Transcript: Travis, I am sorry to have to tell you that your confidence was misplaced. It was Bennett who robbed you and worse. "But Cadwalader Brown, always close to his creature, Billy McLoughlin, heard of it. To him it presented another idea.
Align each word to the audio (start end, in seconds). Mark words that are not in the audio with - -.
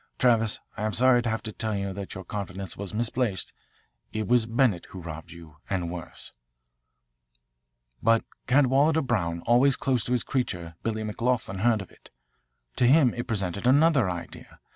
Travis, 0.17 0.59
I 0.77 0.81
am 0.81 0.93
sorry 0.93 1.21
to 1.21 1.29
have 1.29 1.43
to 1.43 1.51
tell 1.51 1.77
you 1.77 1.93
that 1.93 2.15
your 2.15 2.23
confidence 2.23 2.75
was 2.75 2.91
misplaced. 2.91 3.53
It 4.11 4.27
was 4.27 4.47
Bennett 4.47 4.87
who 4.87 4.99
robbed 4.99 5.31
you 5.31 5.57
and 5.69 5.91
worse. 5.91 6.33
"But 8.01 8.25
Cadwalader 8.47 9.03
Brown, 9.05 9.41
always 9.41 9.75
close 9.75 10.03
to 10.05 10.13
his 10.13 10.23
creature, 10.23 10.73
Billy 10.81 11.03
McLoughlin, 11.03 11.59
heard 11.59 11.83
of 11.83 11.91
it. 11.91 12.09
To 12.77 12.87
him 12.87 13.13
it 13.13 13.27
presented 13.27 13.67
another 13.67 14.09
idea. 14.09 14.59